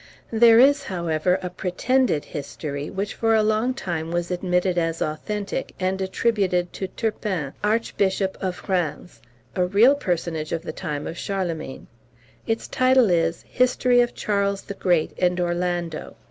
There 0.31 0.57
is, 0.59 0.81
however, 0.85 1.37
a 1.43 1.51
pretended 1.51 2.25
history, 2.25 2.89
which 2.89 3.13
for 3.13 3.35
a 3.35 3.43
long 3.43 3.75
time 3.75 4.09
was 4.11 4.31
admitted 4.31 4.79
as 4.79 4.99
authentic, 4.99 5.75
and 5.79 6.01
attributed 6.01 6.73
to 6.73 6.87
Turpin, 6.87 7.53
Archbishop 7.63 8.35
of 8.41 8.67
Rheims, 8.67 9.21
a 9.55 9.63
real 9.63 9.93
personage 9.93 10.53
of 10.53 10.63
the 10.63 10.73
time 10.73 11.05
of 11.05 11.19
Charlemagne. 11.19 11.85
Its 12.47 12.67
title 12.67 13.11
is 13.11 13.43
"History 13.47 14.01
of 14.01 14.15
Charles 14.15 14.63
the 14.63 14.73
Great 14.73 15.11
and 15.19 15.39
Orlando." 15.39 16.15